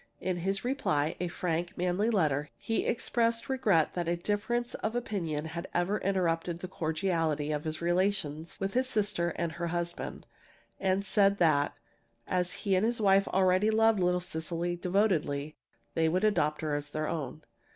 [0.19, 4.95] In his reply a frank, manly letter he expressed his regret that a difference of
[4.95, 10.25] opinion had ever interrupted the cordiality of his relations with his sister and her husband,
[10.79, 11.75] and said that,
[12.27, 15.55] as he and his wife already loved little Cecily devotedly,
[15.93, 17.43] they would adopt her as their own.